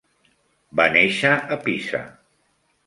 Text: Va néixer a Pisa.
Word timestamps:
Va 0.81 0.87
néixer 0.95 1.35
a 1.35 1.59
Pisa. 1.69 2.05